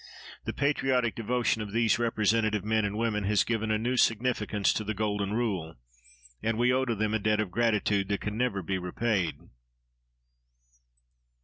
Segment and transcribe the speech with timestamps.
[0.45, 4.83] The patriotic devotion of these representative men and women has given a new significance to
[4.83, 5.77] the Golden Rule,
[6.41, 9.37] and we owe to them a debt of gratitude that can never be repaid.